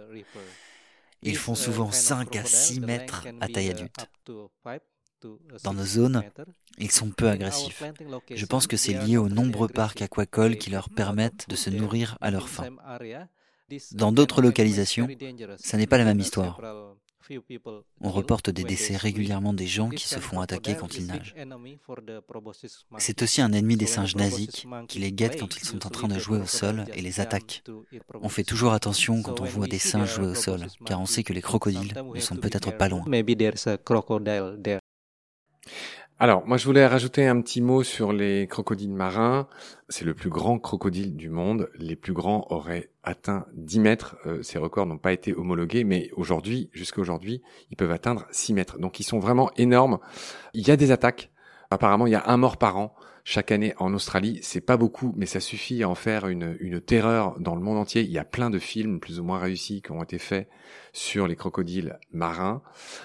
Ils 1.25 1.37
font 1.37 1.55
souvent 1.55 1.91
5 1.91 2.35
à 2.35 2.45
6 2.45 2.79
mètres 2.81 3.27
à 3.41 3.47
taille 3.47 3.69
adulte. 3.69 4.09
Dans 5.63 5.73
nos 5.73 5.85
zones, 5.85 6.23
ils 6.77 6.91
sont 6.91 7.09
peu 7.09 7.29
agressifs. 7.29 7.83
Je 8.29 8.45
pense 8.45 8.67
que 8.67 8.77
c'est 8.77 8.93
lié 8.93 9.17
aux 9.17 9.29
nombreux 9.29 9.67
parcs 9.67 10.01
aquacoles 10.01 10.57
qui 10.57 10.69
leur 10.69 10.89
permettent 10.89 11.49
de 11.49 11.55
se 11.55 11.69
nourrir 11.69 12.17
à 12.21 12.31
leur 12.31 12.47
faim. 12.47 12.69
Dans 13.91 14.11
d'autres 14.11 14.41
localisations, 14.41 15.07
ça 15.57 15.77
n'est 15.77 15.87
pas 15.87 15.97
la 15.97 16.05
même 16.05 16.19
histoire. 16.19 16.61
On 18.01 18.11
reporte 18.11 18.49
des 18.49 18.63
décès 18.63 18.95
régulièrement 18.97 19.53
des 19.53 19.67
gens 19.67 19.89
qui 19.89 20.07
se 20.07 20.19
font 20.19 20.39
attaquer 20.41 20.75
quand 20.75 20.95
ils 20.95 21.07
nagent. 21.07 21.35
C'est 22.97 23.21
aussi 23.21 23.41
un 23.41 23.51
ennemi 23.51 23.77
des 23.77 23.85
singes 23.85 24.15
nasiques 24.15 24.67
qui 24.87 24.99
les 24.99 25.11
guettent 25.11 25.39
quand 25.39 25.55
ils 25.55 25.65
sont 25.65 25.85
en 25.85 25.89
train 25.89 26.07
de 26.07 26.19
jouer 26.19 26.39
au 26.39 26.45
sol 26.45 26.85
et 26.93 27.01
les 27.01 27.19
attaque. 27.19 27.63
On 28.21 28.29
fait 28.29 28.43
toujours 28.43 28.73
attention 28.73 29.21
quand 29.21 29.41
on 29.41 29.45
voit 29.45 29.67
des 29.67 29.79
singes 29.79 30.15
jouer 30.15 30.27
au 30.27 30.35
sol, 30.35 30.65
car 30.85 30.99
on 30.99 31.05
sait 31.05 31.23
que 31.23 31.33
les 31.33 31.41
crocodiles 31.41 31.93
ne 32.13 32.19
sont 32.19 32.35
peut-être 32.35 32.75
pas 32.77 32.89
loin. 32.89 33.03
Alors, 36.17 36.47
moi, 36.47 36.55
je 36.55 36.65
voulais 36.65 36.87
rajouter 36.87 37.27
un 37.27 37.41
petit 37.41 37.59
mot 37.59 37.83
sur 37.83 38.13
les 38.13 38.47
crocodiles 38.47 38.93
marins. 38.93 39.49
C'est 39.89 40.05
le 40.05 40.13
plus 40.13 40.29
grand 40.29 40.59
crocodile 40.59 41.17
du 41.17 41.29
monde. 41.29 41.69
Les 41.77 41.97
plus 41.97 42.13
grands 42.13 42.47
auraient 42.51 42.89
atteint 43.03 43.45
10 43.55 43.79
mètres. 43.79 44.15
Euh, 44.25 44.41
ces 44.41 44.57
records 44.57 44.85
n'ont 44.85 44.97
pas 44.97 45.11
été 45.11 45.33
homologués, 45.33 45.83
mais 45.83 46.09
aujourd'hui, 46.15 46.69
jusqu'à 46.71 47.01
aujourd'hui, 47.01 47.41
ils 47.69 47.75
peuvent 47.75 47.91
atteindre 47.91 48.25
6 48.31 48.53
mètres. 48.53 48.79
Donc, 48.79 49.01
ils 49.01 49.03
sont 49.03 49.19
vraiment 49.19 49.51
énormes. 49.57 49.99
Il 50.53 50.65
y 50.65 50.71
a 50.71 50.77
des 50.77 50.91
attaques. 50.91 51.31
Apparemment, 51.75 52.07
il 52.07 52.11
y 52.11 52.15
a 52.15 52.23
un 52.27 52.37
mort 52.37 52.55
par 52.55 52.77
an 52.77 52.95
chaque 53.25 53.51
année 53.51 53.73
en 53.79 53.93
Australie. 53.93 54.39
C'est 54.41 54.61
pas 54.61 54.77
beaucoup, 54.77 55.13
mais 55.17 55.25
ça 55.25 55.41
suffit 55.41 55.83
à 55.83 55.89
en 55.89 55.95
faire 55.95 56.29
une, 56.29 56.55
une 56.61 56.79
terreur 56.79 57.37
dans 57.37 57.53
le 57.53 57.59
monde 57.59 57.77
entier. 57.77 58.01
Il 58.01 58.11
y 58.11 58.17
a 58.17 58.23
plein 58.23 58.49
de 58.49 58.59
films 58.59 59.01
plus 59.01 59.19
ou 59.19 59.25
moins 59.25 59.39
réussis 59.39 59.81
qui 59.81 59.91
ont 59.91 60.01
été 60.01 60.17
faits 60.17 60.47
sur 60.93 61.27
les 61.27 61.35
crocodiles 61.35 61.99
marins. 62.13 62.61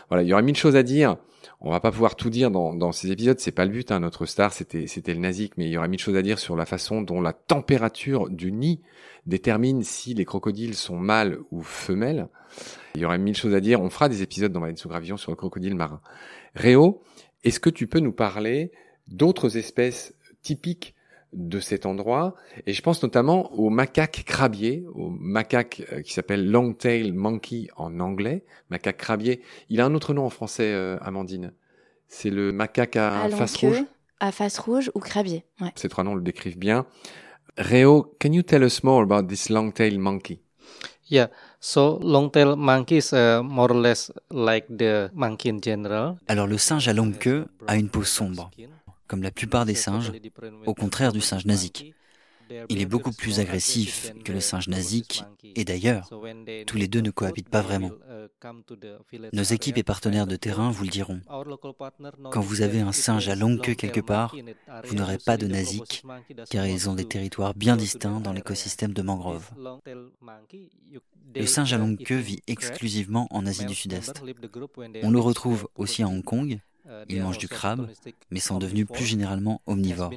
Voilà, 0.08 0.22
il 0.22 0.28
y 0.28 0.32
aurait 0.32 0.44
mille 0.44 0.56
choses 0.56 0.76
à 0.76 0.84
dire. 0.84 1.16
On 1.60 1.72
va 1.72 1.80
pas 1.80 1.90
pouvoir 1.90 2.14
tout 2.14 2.30
dire 2.30 2.52
dans, 2.52 2.72
dans 2.72 2.92
ces 2.92 3.10
épisodes, 3.10 3.40
c'est 3.40 3.50
pas 3.50 3.64
le 3.64 3.72
but. 3.72 3.90
Hein. 3.90 3.98
Notre 3.98 4.24
star, 4.24 4.52
c'était 4.52 4.86
c'était 4.86 5.14
le 5.14 5.20
Nazik, 5.20 5.54
mais 5.56 5.66
il 5.66 5.72
y 5.72 5.76
aurait 5.76 5.88
mille 5.88 5.98
choses 5.98 6.16
à 6.16 6.22
dire 6.22 6.38
sur 6.38 6.54
la 6.54 6.64
façon 6.64 7.02
dont 7.02 7.20
la 7.20 7.32
température 7.32 8.30
du 8.30 8.52
nid 8.52 8.82
détermine 9.26 9.82
si 9.82 10.14
les 10.14 10.24
crocodiles 10.24 10.76
sont 10.76 10.96
mâles 10.96 11.38
ou 11.50 11.62
femelles. 11.62 12.28
Il 12.94 13.00
y 13.00 13.04
aurait 13.04 13.18
mille 13.18 13.36
choses 13.36 13.54
à 13.54 13.60
dire. 13.60 13.80
On 13.80 13.90
fera 13.90 14.08
des 14.08 14.22
épisodes 14.22 14.52
dans 14.52 14.60
Baleine 14.60 14.76
sous 14.76 14.88
gravillon 14.88 15.16
sur 15.16 15.32
le 15.32 15.36
crocodile 15.36 15.74
marin. 15.74 16.00
Réo, 16.54 17.02
est-ce 17.44 17.60
que 17.60 17.70
tu 17.70 17.86
peux 17.86 18.00
nous 18.00 18.12
parler 18.12 18.72
d'autres 19.08 19.56
espèces 19.56 20.14
typiques 20.42 20.94
de 21.32 21.60
cet 21.60 21.86
endroit? 21.86 22.34
Et 22.66 22.72
je 22.72 22.82
pense 22.82 23.02
notamment 23.02 23.52
au 23.54 23.70
macaque 23.70 24.24
crabier, 24.26 24.84
au 24.94 25.10
macaque 25.10 25.82
euh, 25.92 26.02
qui 26.02 26.12
s'appelle 26.12 26.50
long-tail 26.50 27.12
monkey 27.12 27.68
en 27.76 28.00
anglais, 28.00 28.44
macaque 28.68 28.98
crabier. 28.98 29.42
Il 29.68 29.80
a 29.80 29.86
un 29.86 29.94
autre 29.94 30.14
nom 30.14 30.24
en 30.24 30.30
français, 30.30 30.72
euh, 30.72 30.98
Amandine. 31.00 31.52
C'est 32.08 32.30
le 32.30 32.52
macaque 32.52 32.96
à, 32.96 33.28
face 33.30 33.56
rouge? 33.56 33.84
À 34.18 34.32
face 34.32 34.58
rouge 34.58 34.90
ou 34.94 34.98
crabier. 34.98 35.44
Ouais. 35.60 35.70
Ces 35.76 35.88
trois 35.88 36.04
noms 36.04 36.14
le 36.14 36.22
décrivent 36.22 36.58
bien. 36.58 36.86
Réo, 37.56 38.16
can 38.20 38.32
you 38.32 38.42
tell 38.42 38.64
us 38.64 38.82
more 38.82 39.02
about 39.02 39.26
this 39.28 39.48
long-tail 39.48 39.98
monkey? 39.98 40.40
Yeah, 41.08 41.30
so 41.60 41.98
long-tail 42.02 42.56
monkey 42.56 42.96
is 42.96 43.12
more 43.12 43.70
or 43.70 43.80
less 43.80 44.10
like 44.30 44.66
the 44.68 45.10
monkey 45.14 45.50
in 45.50 45.60
general. 45.62 46.16
Alors 46.26 46.46
le 46.46 46.58
singe 46.58 46.88
à 46.88 46.92
longue 46.92 47.18
queue 47.18 47.46
a 47.66 47.76
une 47.76 47.88
peau 47.88 48.02
sombre 48.02 48.50
comme 49.06 49.22
la 49.24 49.32
plupart 49.32 49.66
des 49.66 49.74
singes, 49.74 50.12
au 50.66 50.72
contraire 50.74 51.12
du 51.12 51.20
singe 51.20 51.44
nasique. 51.44 51.94
Il 52.68 52.80
est 52.80 52.86
beaucoup 52.86 53.12
plus 53.12 53.40
agressif 53.40 54.12
que 54.24 54.32
le 54.32 54.40
singe 54.40 54.68
nasique, 54.68 55.24
et 55.44 55.64
d'ailleurs, 55.64 56.10
tous 56.66 56.76
les 56.76 56.88
deux 56.88 57.00
ne 57.00 57.10
cohabitent 57.10 57.48
pas 57.48 57.62
vraiment. 57.62 57.90
Nos 59.32 59.42
équipes 59.42 59.78
et 59.78 59.82
partenaires 59.82 60.26
de 60.26 60.36
terrain 60.36 60.70
vous 60.70 60.84
le 60.84 60.90
diront. 60.90 61.20
Quand 62.30 62.40
vous 62.40 62.62
avez 62.62 62.80
un 62.80 62.92
singe 62.92 63.28
à 63.28 63.34
longue 63.34 63.60
queue 63.60 63.74
quelque 63.74 64.00
part, 64.00 64.34
vous 64.84 64.94
n'aurez 64.94 65.18
pas 65.18 65.36
de 65.36 65.46
nasique, 65.46 66.02
car 66.48 66.66
ils 66.66 66.88
ont 66.88 66.94
des 66.94 67.06
territoires 67.06 67.54
bien 67.54 67.76
distincts 67.76 68.20
dans 68.20 68.32
l'écosystème 68.32 68.92
de 68.92 69.02
mangrove. 69.02 69.50
Le 71.34 71.46
singe 71.46 71.72
à 71.72 71.78
longue 71.78 72.02
queue 72.02 72.16
vit 72.16 72.40
exclusivement 72.46 73.28
en 73.30 73.46
Asie 73.46 73.66
du 73.66 73.74
Sud-Est. 73.74 74.22
On 75.02 75.10
le 75.10 75.20
retrouve 75.20 75.68
aussi 75.76 76.02
à 76.02 76.08
Hong 76.08 76.24
Kong, 76.24 76.58
Ils 77.08 77.22
mangent 77.22 77.38
du 77.38 77.48
crabe, 77.48 77.90
mais 78.30 78.40
sont 78.40 78.58
devenus 78.58 78.86
plus 78.86 79.04
généralement 79.04 79.60
omnivores. 79.66 80.12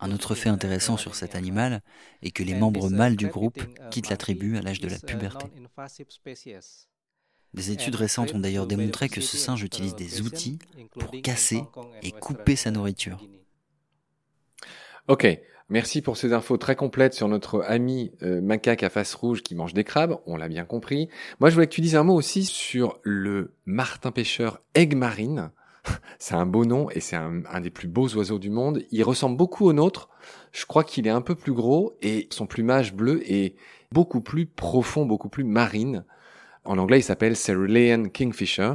Un 0.00 0.12
autre 0.12 0.34
fait 0.34 0.48
intéressant 0.48 0.96
sur 0.96 1.14
cet 1.14 1.34
animal 1.34 1.82
est 2.22 2.30
que 2.30 2.42
les 2.42 2.54
membres 2.54 2.88
mâles 2.90 3.16
du 3.16 3.28
groupe 3.28 3.60
quittent 3.90 4.10
la 4.10 4.16
tribu 4.16 4.56
à 4.56 4.62
l'âge 4.62 4.80
de 4.80 4.88
la 4.88 4.98
puberté. 4.98 5.46
Des 7.54 7.70
études 7.70 7.94
récentes 7.94 8.34
ont 8.34 8.38
d'ailleurs 8.38 8.66
démontré 8.66 9.08
que 9.08 9.20
ce 9.20 9.36
singe 9.36 9.62
utilise 9.62 9.94
des 9.94 10.20
outils 10.20 10.58
pour 10.98 11.10
casser 11.22 11.62
et 12.02 12.12
couper 12.12 12.54
sa 12.54 12.70
nourriture. 12.70 13.18
Ok, 15.08 15.24
merci 15.68 16.02
pour 16.02 16.16
ces 16.16 16.32
infos 16.32 16.56
très 16.56 16.74
complètes 16.74 17.14
sur 17.14 17.28
notre 17.28 17.62
ami 17.62 18.10
euh, 18.22 18.40
macaque 18.40 18.82
à 18.82 18.90
face 18.90 19.14
rouge 19.14 19.44
qui 19.44 19.54
mange 19.54 19.72
des 19.72 19.84
crabes, 19.84 20.18
on 20.26 20.36
l'a 20.36 20.48
bien 20.48 20.64
compris. 20.64 21.08
Moi 21.38 21.48
je 21.48 21.54
voulais 21.54 21.68
que 21.68 21.72
tu 21.72 21.80
dises 21.80 21.94
un 21.94 22.02
mot 22.02 22.14
aussi 22.14 22.44
sur 22.44 22.98
le 23.04 23.54
martin 23.66 24.10
pêcheur 24.10 24.60
aigle 24.74 24.96
marine. 24.96 25.52
c'est 26.18 26.34
un 26.34 26.44
beau 26.44 26.64
nom 26.64 26.90
et 26.90 26.98
c'est 26.98 27.14
un, 27.14 27.44
un, 27.48 27.60
des 27.60 27.70
plus 27.70 27.86
beaux 27.86 28.08
oiseaux 28.16 28.40
du 28.40 28.50
monde. 28.50 28.82
Il 28.90 29.04
ressemble 29.04 29.36
beaucoup 29.36 29.66
au 29.66 29.72
nôtre. 29.72 30.08
Je 30.50 30.66
crois 30.66 30.82
qu'il 30.82 31.06
est 31.06 31.10
un 31.10 31.22
peu 31.22 31.36
plus 31.36 31.52
gros 31.52 31.96
et 32.02 32.26
son 32.32 32.46
plumage 32.46 32.92
bleu 32.92 33.22
est 33.30 33.54
beaucoup 33.92 34.20
plus 34.20 34.46
profond, 34.46 35.06
beaucoup 35.06 35.28
plus 35.28 35.44
marine. 35.44 36.04
En 36.64 36.78
anglais, 36.78 36.98
il 36.98 37.04
s'appelle 37.04 37.36
Cerulean 37.36 38.08
Kingfisher. 38.08 38.74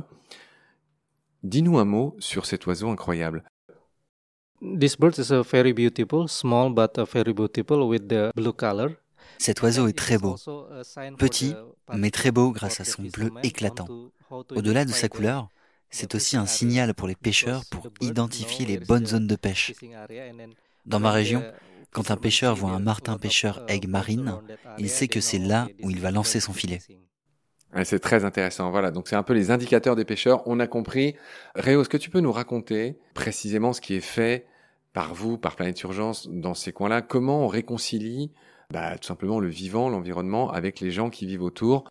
Dis-nous 1.44 1.78
un 1.78 1.86
mot 1.86 2.16
sur 2.20 2.46
cet 2.46 2.68
oiseau 2.68 2.90
incroyable. 2.90 3.44
Cet 9.40 9.62
oiseau 9.64 9.88
est 9.88 9.98
très 9.98 10.20
beau, 10.20 10.36
petit, 11.18 11.56
mais 11.92 12.12
très 12.12 12.32
beau 12.32 12.52
grâce 12.52 12.80
à 12.80 12.86
son 12.86 13.02
bleu 13.04 13.32
éclatant. 13.42 13.88
Au-delà 14.30 14.86
de 14.86 14.92
sa 14.92 15.10
couleur, 15.10 15.50
c'est 15.90 16.14
aussi 16.14 16.38
un 16.38 16.46
signal 16.46 16.94
pour 16.94 17.08
les 17.08 17.16
pêcheurs 17.16 17.64
pour 17.72 17.88
identifier 18.02 18.68
les 18.68 18.78
bonnes 18.78 19.08
zones 19.08 19.26
de 19.26 19.36
pêche. 19.36 19.74
Dans 20.86 21.00
ma 21.00 21.12
région, 21.12 21.44
quand 21.92 22.12
un 22.12 22.18
pêcheur 22.18 22.56
voit 22.56 22.72
un 22.72 22.80
martin 22.80 23.18
pêcheur 23.18 23.66
aigle 23.68 23.90
marine, 23.90 24.36
il 24.78 24.90
sait 24.90 25.08
que 25.08 25.22
c'est 25.22 25.40
là 25.40 25.68
où 25.82 25.90
il 25.90 26.00
va 26.00 26.12
lancer 26.12 26.40
son 26.40 26.54
filet. 26.54 26.80
c'est 27.84 28.00
très 28.00 28.26
intéressant. 28.26 28.70
Voilà, 28.70 28.92
donc 28.92 29.08
c'est 29.08 29.16
un 29.16 29.24
peu 29.24 29.34
les 29.34 29.50
indicateurs 29.50 29.96
des 29.96 30.06
pêcheurs. 30.06 30.48
On 30.48 30.60
a 30.60 30.68
compris. 30.68 31.16
Réo, 31.56 31.82
est-ce 31.82 31.90
que 31.90 31.98
tu 31.98 32.12
peux 32.12 32.20
nous 32.20 32.32
raconter 32.32 33.00
précisément 33.16 33.74
ce 33.74 33.82
qui 33.82 33.96
est 33.96 34.02
fait 34.02 34.46
par 34.94 35.14
vous, 35.14 35.38
par 35.38 35.56
Planète 35.56 35.82
Urgence, 35.84 36.28
dans 36.30 36.54
ces 36.54 36.72
coins-là 36.72 37.02
Comment 37.02 37.46
on 37.46 37.48
réconcilie 37.48 38.32
bah, 38.72 38.98
tout 38.98 39.08
simplement 39.08 39.40
le 39.40 39.50
vivant, 39.50 39.90
l'environnement, 39.90 40.50
avec 40.52 40.80
les 40.80 40.92
gens 40.92 41.10
qui 41.10 41.26
vivent 41.26 41.44
autour? 41.44 41.84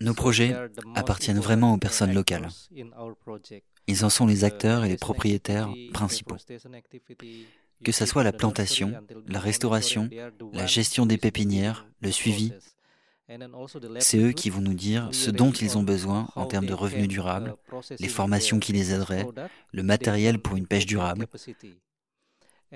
Nos 0.00 0.14
projets 0.14 0.56
appartiennent 0.94 1.40
vraiment 1.40 1.74
aux 1.74 1.78
personnes 1.78 2.12
locales. 2.12 2.48
Ils 3.86 4.04
en 4.04 4.10
sont 4.10 4.26
les 4.26 4.44
acteurs 4.44 4.84
et 4.84 4.88
les 4.88 4.96
propriétaires 4.96 5.68
principaux. 5.92 6.36
Que 7.82 7.92
ce 7.92 8.06
soit 8.06 8.22
la 8.22 8.32
plantation, 8.32 8.92
la 9.26 9.40
restauration, 9.40 10.08
la 10.52 10.66
gestion 10.66 11.06
des 11.06 11.16
pépinières, 11.16 11.86
le 12.02 12.12
suivi, 12.12 12.52
c'est 14.00 14.18
eux 14.18 14.32
qui 14.32 14.50
vont 14.50 14.60
nous 14.60 14.74
dire 14.74 15.08
ce 15.12 15.30
dont 15.30 15.52
ils 15.52 15.78
ont 15.78 15.82
besoin 15.82 16.28
en 16.34 16.46
termes 16.46 16.66
de 16.66 16.74
revenus 16.74 17.08
durables, 17.08 17.54
les 17.98 18.08
formations 18.08 18.58
qui 18.58 18.72
les 18.72 18.92
aideraient, 18.92 19.26
le 19.72 19.82
matériel 19.82 20.38
pour 20.38 20.56
une 20.56 20.66
pêche 20.66 20.86
durable. 20.86 21.26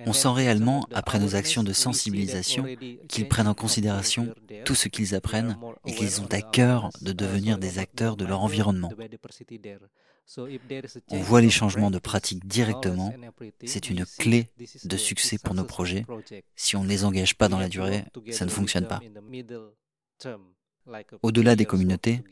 On 0.07 0.13
sent 0.13 0.29
réellement, 0.29 0.89
après 0.93 1.21
nos 1.21 1.37
actions 1.37 1.63
de 1.63 1.73
sensibilisation, 1.73 2.67
qu'ils 3.09 3.29
prennent 3.29 3.47
en 3.47 3.55
considération 3.55 4.35
tout 4.65 4.75
ce 4.75 4.89
qu'ils 4.89 5.15
apprennent 5.15 5.57
et 5.87 5.95
qu'ils 5.95 6.21
ont 6.21 6.29
à 6.33 6.43
cœur 6.43 6.91
de 7.01 7.13
devenir 7.13 7.59
des 7.59 7.79
acteurs 7.79 8.17
de 8.17 8.25
leur 8.25 8.43
environnement. 8.43 8.91
On 11.11 11.19
voit 11.19 11.41
les 11.41 11.51
changements 11.51 11.91
de 11.91 11.99
pratique 11.99 12.47
directement. 12.47 13.15
C'est 13.65 13.91
une 13.91 14.05
clé 14.05 14.49
de 14.85 14.97
succès 14.97 15.39
pour 15.39 15.55
nos 15.55 15.65
projets. 15.65 16.07
Si 16.57 16.77
on 16.77 16.83
ne 16.83 16.89
les 16.89 17.05
engage 17.05 17.37
pas 17.37 17.49
dans 17.49 17.59
la 17.59 17.69
durée, 17.69 18.05
ça 18.31 18.45
ne 18.45 18.51
fonctionne 18.51 18.89
pas. 18.89 19.01
Au-delà 21.23 21.57
des 21.57 21.65
communautés, 21.65 22.23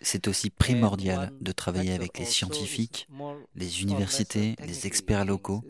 c'est 0.00 0.26
aussi 0.26 0.50
primordial 0.50 1.32
de 1.40 1.52
travailler 1.52 1.92
avec 1.92 2.18
les 2.18 2.24
scientifiques, 2.24 3.06
les 3.54 3.82
universités, 3.82 4.56
les 4.64 4.86
experts 4.86 5.24
locaux. 5.24 5.62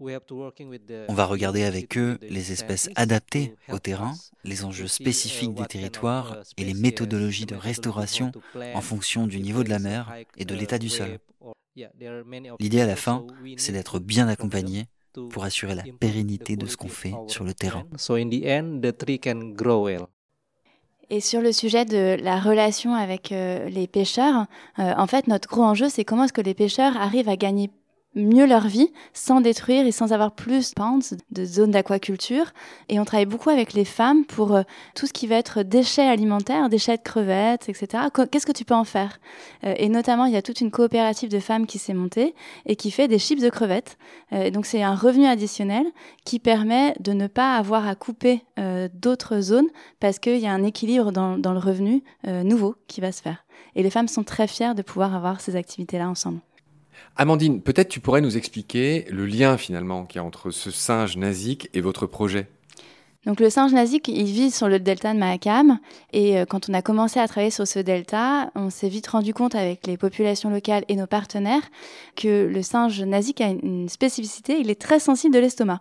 On 0.00 1.14
va 1.14 1.24
regarder 1.24 1.64
avec 1.64 1.96
eux 1.96 2.18
les 2.20 2.52
espèces 2.52 2.90
adaptées 2.96 3.54
au 3.68 3.78
terrain, 3.78 4.14
les 4.42 4.64
enjeux 4.64 4.88
spécifiques 4.88 5.54
des 5.54 5.66
territoires 5.66 6.42
et 6.56 6.64
les 6.64 6.74
méthodologies 6.74 7.46
de 7.46 7.54
restauration 7.54 8.32
en 8.74 8.80
fonction 8.80 9.26
du 9.26 9.40
niveau 9.40 9.62
de 9.62 9.70
la 9.70 9.78
mer 9.78 10.12
et 10.36 10.44
de 10.44 10.54
l'état 10.54 10.78
du 10.78 10.88
sol. 10.90 11.18
L'idée 12.60 12.80
à 12.80 12.86
la 12.86 12.96
fin, 12.96 13.26
c'est 13.56 13.72
d'être 13.72 13.98
bien 13.98 14.28
accompagné 14.28 14.86
pour 15.30 15.44
assurer 15.44 15.74
la 15.74 15.84
pérennité 15.98 16.56
de 16.56 16.66
ce 16.66 16.76
qu'on 16.76 16.88
fait 16.88 17.14
sur 17.28 17.44
le 17.44 17.54
terrain. 17.54 17.84
Et 21.10 21.20
sur 21.20 21.40
le 21.40 21.52
sujet 21.52 21.84
de 21.84 22.16
la 22.22 22.40
relation 22.40 22.94
avec 22.94 23.30
euh, 23.30 23.68
les 23.68 23.86
pêcheurs, 23.86 24.46
euh, 24.78 24.94
en 24.96 25.06
fait, 25.06 25.26
notre 25.28 25.48
gros 25.48 25.62
enjeu, 25.62 25.88
c'est 25.88 26.04
comment 26.04 26.24
est-ce 26.24 26.32
que 26.32 26.40
les 26.40 26.54
pêcheurs 26.54 26.96
arrivent 26.96 27.28
à 27.28 27.36
gagner 27.36 27.70
mieux 28.14 28.46
leur 28.46 28.66
vie 28.66 28.90
sans 29.12 29.40
détruire 29.40 29.86
et 29.86 29.92
sans 29.92 30.12
avoir 30.12 30.32
plus 30.32 30.74
de 31.30 31.44
zones 31.44 31.70
d'aquaculture. 31.70 32.52
Et 32.88 33.00
on 33.00 33.04
travaille 33.04 33.26
beaucoup 33.26 33.50
avec 33.50 33.72
les 33.72 33.84
femmes 33.84 34.24
pour 34.24 34.54
euh, 34.54 34.62
tout 34.94 35.06
ce 35.06 35.12
qui 35.12 35.26
va 35.26 35.36
être 35.36 35.62
déchets 35.62 36.06
alimentaires, 36.06 36.68
déchets 36.68 36.96
de 36.96 37.02
crevettes, 37.02 37.68
etc. 37.68 38.04
Qu'est-ce 38.30 38.46
que 38.46 38.52
tu 38.52 38.64
peux 38.64 38.74
en 38.74 38.84
faire? 38.84 39.18
Euh, 39.64 39.74
Et 39.76 39.88
notamment, 39.88 40.26
il 40.26 40.32
y 40.32 40.36
a 40.36 40.42
toute 40.42 40.60
une 40.60 40.70
coopérative 40.70 41.28
de 41.28 41.40
femmes 41.40 41.66
qui 41.66 41.78
s'est 41.78 41.94
montée 41.94 42.34
et 42.66 42.76
qui 42.76 42.90
fait 42.90 43.08
des 43.08 43.18
chips 43.18 43.42
de 43.42 43.50
crevettes. 43.50 43.98
Euh, 44.32 44.50
donc 44.50 44.66
c'est 44.66 44.82
un 44.82 44.94
revenu 44.94 45.26
additionnel 45.26 45.86
qui 46.24 46.38
permet 46.38 46.94
de 47.00 47.12
ne 47.12 47.26
pas 47.26 47.56
avoir 47.56 47.86
à 47.86 47.94
couper 47.94 48.42
d'autres 48.94 49.40
zones 49.40 49.66
parce 50.00 50.18
qu'il 50.18 50.38
y 50.38 50.46
a 50.46 50.52
un 50.52 50.62
équilibre 50.62 51.12
dans, 51.12 51.36
dans 51.36 51.52
le 51.52 51.58
revenu 51.58 52.02
nouveau 52.26 52.76
qui 52.86 53.00
va 53.00 53.12
se 53.12 53.20
faire. 53.20 53.44
Et 53.74 53.82
les 53.82 53.90
femmes 53.90 54.08
sont 54.08 54.24
très 54.24 54.46
fières 54.46 54.74
de 54.74 54.82
pouvoir 54.82 55.14
avoir 55.14 55.40
ces 55.40 55.56
activités-là 55.56 56.08
ensemble. 56.08 56.40
Amandine, 57.16 57.60
peut-être 57.60 57.88
tu 57.88 58.00
pourrais 58.00 58.20
nous 58.20 58.36
expliquer 58.36 59.06
le 59.10 59.26
lien 59.26 59.56
finalement 59.56 60.04
qu'il 60.04 60.20
y 60.20 60.22
a 60.22 60.24
entre 60.24 60.50
ce 60.50 60.70
singe 60.70 61.16
nasique 61.16 61.68
et 61.74 61.80
votre 61.80 62.06
projet? 62.06 62.48
Donc 63.26 63.40
le 63.40 63.48
singe 63.48 63.72
nasique, 63.72 64.08
il 64.08 64.26
vit 64.26 64.50
sur 64.50 64.68
le 64.68 64.78
delta 64.78 65.14
de 65.14 65.18
Mahakam 65.18 65.78
et 66.12 66.38
euh, 66.38 66.44
quand 66.44 66.68
on 66.68 66.74
a 66.74 66.82
commencé 66.82 67.20
à 67.20 67.26
travailler 67.26 67.50
sur 67.50 67.66
ce 67.66 67.78
delta, 67.78 68.50
on 68.54 68.68
s'est 68.68 68.88
vite 68.88 69.06
rendu 69.06 69.32
compte 69.32 69.54
avec 69.54 69.86
les 69.86 69.96
populations 69.96 70.50
locales 70.50 70.84
et 70.88 70.96
nos 70.96 71.06
partenaires 71.06 71.62
que 72.16 72.46
le 72.46 72.62
singe 72.62 73.00
nasique 73.00 73.40
a 73.40 73.48
une 73.48 73.88
spécificité, 73.88 74.58
il 74.60 74.70
est 74.70 74.80
très 74.80 74.98
sensible 74.98 75.34
de 75.34 75.40
l'estomac. 75.40 75.80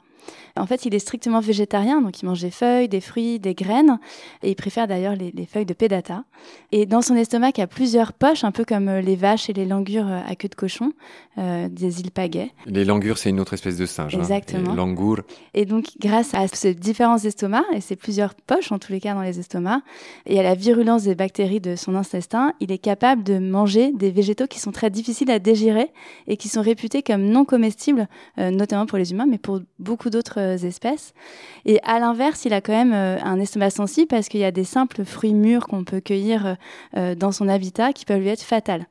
En 0.55 0.67
fait, 0.67 0.85
il 0.85 0.93
est 0.93 0.99
strictement 0.99 1.39
végétarien, 1.39 2.01
donc 2.01 2.21
il 2.21 2.25
mange 2.25 2.41
des 2.41 2.51
feuilles, 2.51 2.87
des 2.87 3.01
fruits, 3.01 3.39
des 3.39 3.55
graines, 3.55 3.99
et 4.43 4.51
il 4.51 4.55
préfère 4.55 4.87
d'ailleurs 4.87 5.15
les, 5.15 5.47
feuilles 5.47 5.65
de 5.65 5.73
pédata. 5.73 6.25
Et 6.71 6.85
dans 6.85 7.01
son 7.01 7.15
estomac, 7.15 7.51
il 7.57 7.59
y 7.59 7.63
a 7.63 7.67
plusieurs 7.67 8.13
poches, 8.13 8.43
un 8.43 8.51
peu 8.51 8.63
comme 8.63 8.87
euh, 8.87 9.01
les 9.01 9.15
vaches 9.15 9.49
et 9.49 9.53
les 9.53 9.65
langures 9.65 10.07
euh, 10.07 10.19
à 10.27 10.35
queue 10.35 10.49
de 10.49 10.55
cochon, 10.55 10.93
euh, 11.39 11.69
des 11.69 12.01
îles 12.01 12.11
pagaies. 12.11 12.51
Les 12.67 12.85
langures, 12.85 13.17
c'est 13.17 13.29
une 13.29 13.39
autre 13.39 13.53
espèce 13.53 13.77
de 13.77 13.87
singe. 13.87 14.15
Hein. 14.15 14.19
Exactement. 14.19 14.75
langour. 14.75 15.21
Et 15.55 15.65
donc, 15.65 15.85
grâce 15.99 16.35
à 16.35 16.47
ces 16.47 16.75
différents 16.75 17.17
estomacs, 17.17 17.65
et 17.73 17.81
ces 17.81 17.95
plusieurs 17.95 18.35
poches 18.35 18.71
en 18.71 18.77
tous 18.77 18.91
les 18.91 18.99
cas 18.99 19.15
dans 19.15 19.21
les 19.21 19.39
estomacs, 19.39 19.81
et 20.27 20.39
à 20.39 20.43
la 20.43 20.53
virulence 20.53 21.03
des 21.03 21.15
bactéries 21.15 21.61
de 21.61 21.75
son 21.75 21.95
intestin, 21.95 22.53
il 22.59 22.71
est 22.71 22.77
capable 22.77 23.23
de 23.23 23.39
manger 23.39 23.91
des 23.91 24.11
végétaux 24.11 24.45
qui 24.45 24.59
sont 24.59 24.71
très 24.71 24.91
difficiles 24.91 25.31
à 25.31 25.39
digérer 25.39 25.89
et 26.27 26.37
qui 26.37 26.47
sont 26.47 26.61
réputés 26.61 27.01
comme 27.01 27.23
non 27.23 27.45
comestibles, 27.45 28.07
notamment 28.37 28.85
pour 28.85 28.97
les 28.97 29.11
humains, 29.11 29.25
mais 29.27 29.37
pour 29.37 29.61
beaucoup 29.79 30.09
d'autres 30.13 30.39
euh, 30.39 30.57
espèces. 30.57 31.13
Et 31.65 31.79
à 31.83 31.99
l'inverse, 31.99 32.45
il 32.45 32.53
a 32.53 32.61
quand 32.61 32.73
même 32.73 32.93
euh, 32.93 33.17
un 33.21 33.39
estomac 33.39 33.71
sensible 33.71 34.07
parce 34.07 34.29
qu'il 34.29 34.39
y 34.39 34.45
a 34.45 34.51
des 34.51 34.63
simples 34.63 35.03
fruits 35.03 35.33
mûrs 35.33 35.67
qu'on 35.67 35.83
peut 35.83 35.99
cueillir 35.99 36.55
euh, 36.95 37.15
dans 37.15 37.31
son 37.31 37.47
habitat 37.49 37.91
qui 37.93 38.05
peuvent 38.05 38.19
lui 38.19 38.29
être 38.29 38.41
fatales. 38.41 38.87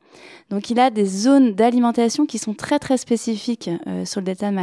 Donc 0.50 0.69
il 0.69 0.79
a 0.79 0.91
des 0.91 1.07
zones 1.07 1.55
d'alimentation 1.55 2.26
qui 2.26 2.38
sont 2.38 2.52
très 2.52 2.79
très 2.79 2.99
spécifiques 2.99 3.71
sur 4.05 4.21
le 4.21 4.26
delta 4.26 4.50
de 4.50 4.57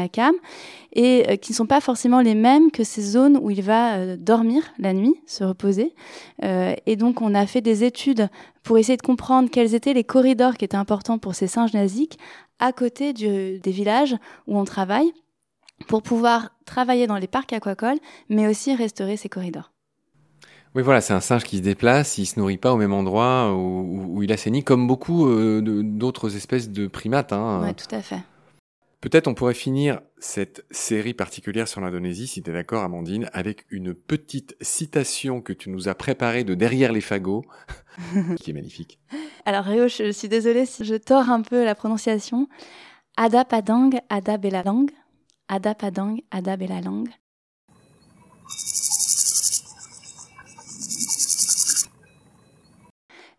et 0.94 1.38
qui 1.40 1.52
ne 1.54 1.56
sont 1.56 1.66
pas 1.66 1.82
forcément 1.82 2.22
les 2.22 2.36
mêmes 2.36 2.70
que 2.70 2.84
ces 2.84 3.02
zones 3.02 3.40
où 3.42 3.50
il 3.50 3.64
va 3.64 4.16
dormir 4.16 4.62
la 4.78 4.94
nuit, 4.94 5.16
se 5.26 5.44
reposer. 5.44 5.96
et 6.44 6.96
donc 6.96 7.24
on 7.24 7.34
a 7.34 7.48
fait 7.48 7.62
des 7.62 7.84
études 7.84 8.30
pour 8.62 8.78
essayer 8.78 8.98
de 8.98 9.02
comprendre 9.02 9.50
quels 9.50 9.74
étaient 9.74 9.94
les 9.94 10.04
corridors 10.04 10.56
qui 10.56 10.66
étaient 10.66 10.78
importants 10.78 11.18
pour 11.18 11.34
ces 11.34 11.48
singes 11.48 11.74
nasiques 11.74 12.20
à 12.60 12.72
côté 12.72 13.14
des 13.14 13.60
villages 13.66 14.16
où 14.46 14.60
on 14.60 14.66
travaille 14.66 15.12
pour 15.88 16.04
pouvoir 16.04 16.52
travailler 16.66 17.08
dans 17.08 17.18
les 17.18 17.28
parcs 17.28 17.54
aquacoles, 17.54 18.00
mais 18.30 18.48
aussi 18.48 18.76
restaurer 18.76 19.18
ces 19.18 19.30
corridors. 19.30 19.72
Oui, 20.76 20.84
voilà, 20.84 21.02
c'est 21.02 21.14
un 21.14 21.20
singe 21.20 21.44
qui 21.44 21.58
se 21.58 21.62
déplace, 21.64 22.20
il 22.20 22.28
se 22.28 22.40
nourrit 22.40 22.58
pas 22.58 22.72
au 22.72 22.78
même 22.78 22.94
endroit 22.94 23.54
où, 23.56 24.22
il 24.22 24.32
assainit, 24.32 24.64
comme 24.64 24.88
beaucoup 24.88 25.28
euh, 25.28 25.62
d'autres 25.84 26.36
espèces 26.36 26.70
de 26.70 26.86
primates. 26.86 27.34
Hein. 27.34 27.62
Oui, 27.64 27.74
tout 27.74 27.94
à 27.96 28.02
fait. 28.02 28.20
Peut-être 29.02 29.28
on 29.30 29.34
pourrait 29.34 29.54
finir 29.54 30.02
cette 30.20 30.66
série 30.72 31.14
particulière 31.14 31.70
sur 31.70 31.80
l'Indonésie, 31.80 32.28
si 32.28 32.44
tu 32.44 32.50
es 32.50 32.54
d'accord 32.54 32.84
Amandine, 32.84 33.30
avec 33.32 33.66
une 33.70 33.94
petite 33.94 34.58
citation 34.62 35.42
que 35.42 35.54
tu 35.54 35.70
nous 35.70 35.88
as 35.88 35.96
préparée 35.96 36.44
de 36.44 36.54
Derrière 36.54 36.92
les 36.92 37.02
fagots, 37.02 37.46
qui 38.36 38.52
est 38.52 38.54
magnifique. 38.54 39.00
Alors 39.46 39.64
Réo, 39.64 39.88
je 39.88 40.12
suis 40.12 40.28
désolée 40.28 40.66
si 40.66 40.84
je 40.84 40.96
tords 40.96 41.30
un 41.30 41.42
peu 41.42 41.64
la 41.64 41.76
prononciation. 41.76 42.50
Ada 43.16 43.46
Padang, 43.46 43.90
Ada 44.10 44.38
Bella 44.38 44.64
Lang. 44.64 44.92
Ada 45.52 45.74
Padang, 45.74 46.18
Ada 46.30 46.58
Bella 46.58 46.80
Lang. 46.80 47.10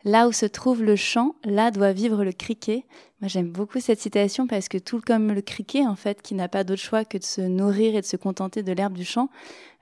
Là 0.02 0.26
où 0.26 0.32
se 0.32 0.46
trouve 0.46 0.82
le 0.82 0.96
champ, 0.96 1.36
là 1.44 1.70
doit 1.70 1.92
vivre 1.92 2.24
le 2.24 2.32
criquet. 2.32 2.84
Moi, 3.20 3.28
j'aime 3.28 3.52
beaucoup 3.52 3.78
cette 3.78 4.00
citation 4.00 4.48
parce 4.48 4.68
que 4.68 4.78
tout 4.78 5.00
comme 5.00 5.32
le 5.32 5.40
criquet, 5.40 5.86
en 5.86 5.94
fait, 5.94 6.20
qui 6.20 6.34
n'a 6.34 6.48
pas 6.48 6.64
d'autre 6.64 6.82
choix 6.82 7.04
que 7.04 7.16
de 7.16 7.22
se 7.22 7.42
nourrir 7.42 7.94
et 7.94 8.00
de 8.00 8.06
se 8.06 8.16
contenter 8.16 8.64
de 8.64 8.72
l'herbe 8.72 8.94
du 8.94 9.04
champ, 9.04 9.28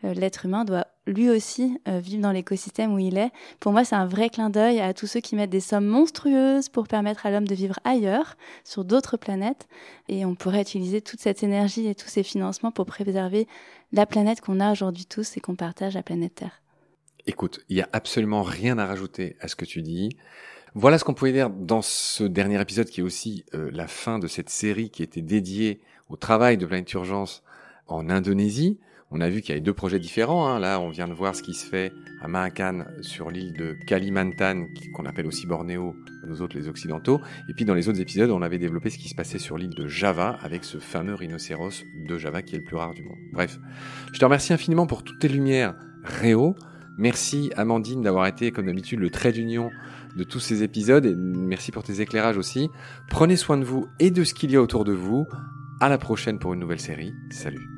euh, 0.05 0.13
l'être 0.13 0.45
humain 0.45 0.67
doit 0.67 0.87
lui 1.09 1.31
aussi 1.31 1.81
euh, 1.89 1.99
vivre 1.99 2.23
dans 2.23 2.33
l'écosystème 2.33 2.95
où 2.95 2.99
il 2.99 3.19
est. 3.19 3.31
Pour 3.61 3.73
moi, 3.73 3.85
c'est 3.85 3.97
un 3.97 4.07
vrai 4.07 4.29
clin 4.29 4.51
d'œil 4.51 4.81
à 4.81 4.95
tous 4.95 5.07
ceux 5.07 5.21
qui 5.21 5.35
mettent 5.35 5.51
des 5.51 5.61
sommes 5.61 5.87
monstrueuses 5.87 6.69
pour 6.69 6.87
permettre 6.87 7.27
à 7.27 7.31
l'homme 7.31 7.49
de 7.49 7.55
vivre 7.55 7.79
ailleurs, 7.85 8.37
sur 8.65 8.85
d'autres 8.85 9.17
planètes. 9.17 9.67
Et 10.09 10.25
on 10.25 10.35
pourrait 10.35 10.63
utiliser 10.63 11.01
toute 11.01 11.21
cette 11.21 11.43
énergie 11.43 11.89
et 11.89 11.95
tous 11.95 12.09
ces 12.09 12.23
financements 12.23 12.71
pour 12.71 12.87
préserver 12.87 13.49
la 13.93 14.07
planète 14.07 14.41
qu'on 14.41 14.61
a 14.61 14.71
aujourd'hui 14.71 15.07
tous 15.07 15.37
et 15.37 15.41
qu'on 15.41 15.57
partage, 15.57 15.95
la 15.95 16.03
planète 16.03 16.37
Terre. 16.37 16.63
Écoute, 17.27 17.61
il 17.69 17.77
n'y 17.77 17.83
a 17.83 17.89
absolument 17.93 18.43
rien 18.43 18.79
à 18.79 18.87
rajouter 18.87 19.37
à 19.41 19.49
ce 19.49 19.57
que 19.57 19.65
tu 19.65 19.83
dis. 19.83 20.11
Voilà 20.75 20.99
ce 20.99 21.05
qu'on 21.05 21.15
pouvait 21.15 21.33
dire 21.33 21.51
dans 21.51 21.83
ce 21.83 22.25
dernier 22.25 22.61
épisode 22.61 22.89
qui 22.89 23.01
est 23.01 23.05
aussi 23.05 23.45
euh, 23.55 23.71
la 23.73 23.89
fin 23.89 24.19
de 24.19 24.27
cette 24.27 24.51
série 24.51 24.91
qui 24.91 25.03
était 25.03 25.23
dédiée 25.23 25.81
au 26.09 26.17
travail 26.17 26.57
de 26.57 26.67
Planète 26.67 26.93
Urgence 26.93 27.43
en 27.87 28.11
Indonésie. 28.11 28.79
On 29.11 29.23
a 29.23 29.31
vu 29.31 29.41
qu'il 29.41 29.51
y 29.51 29.53
avait 29.53 29.63
deux 29.63 29.73
projets 29.73 29.99
différents. 29.99 30.49
Hein. 30.49 30.59
Là, 30.59 30.81
on 30.81 30.91
vient 30.91 31.09
de 31.09 31.15
voir 31.15 31.35
ce 31.35 31.43
qui 31.43 31.55
se 31.55 31.65
fait 31.65 31.93
à 32.21 32.29
Mahakan 32.29 32.85
sur 33.01 33.31
l'île 33.31 33.55
de 33.55 33.77
Kalimantan, 33.87 34.67
qu'on 34.95 35.07
appelle 35.07 35.27
aussi 35.27 35.47
Bornéo, 35.47 35.97
nous 36.27 36.43
autres 36.43 36.57
les 36.57 36.69
Occidentaux. 36.69 37.21
Et 37.49 37.55
puis 37.55 37.65
dans 37.65 37.75
les 37.75 37.89
autres 37.89 38.01
épisodes, 38.01 38.31
on 38.31 38.43
avait 38.43 38.59
développé 38.59 38.91
ce 38.91 38.99
qui 38.99 39.09
se 39.09 39.15
passait 39.15 39.39
sur 39.39 39.57
l'île 39.57 39.75
de 39.75 39.87
Java 39.87 40.39
avec 40.43 40.65
ce 40.65 40.79
fameux 40.79 41.15
rhinocéros 41.15 41.85
de 42.07 42.19
Java 42.19 42.43
qui 42.43 42.55
est 42.55 42.59
le 42.59 42.65
plus 42.65 42.77
rare 42.77 42.93
du 42.93 43.03
monde. 43.03 43.17
Bref, 43.33 43.59
je 44.13 44.19
te 44.19 44.25
remercie 44.25 44.53
infiniment 44.53 44.87
pour 44.87 45.05
toutes 45.05 45.21
tes 45.21 45.29
lumières, 45.29 45.75
Réo. 46.05 46.55
Merci 46.99 47.51
Amandine 47.57 48.03
d'avoir 48.03 48.27
été, 48.27 48.51
comme 48.51 48.67
d'habitude, 48.67 48.99
le 48.99 49.09
trait 49.09 49.33
d'union 49.33 49.71
de 50.17 50.25
tous 50.25 50.41
ces 50.41 50.65
épisodes 50.65 51.07
et 51.07 51.15
merci 51.15 51.71
pour 51.71 51.85
tes 51.85 52.01
éclairages 52.01 52.37
aussi. 52.37 52.69
Prenez 53.09 53.37
soin 53.37 53.57
de 53.57 53.65
vous 53.65 53.87
et 54.01 54.11
de 54.11 54.25
ce 54.25 54.35
qu'il 54.35 54.51
y 54.51 54.57
a 54.57 54.63
autour 54.63 54.85
de 54.85 54.93
vous. 54.93 55.27
À 55.81 55.89
la 55.89 55.97
prochaine 55.97 56.41
pour 56.41 56.55
une 56.55 56.61
nouvelle 56.61 56.81
série. 56.81 57.15
Salut. 57.31 57.78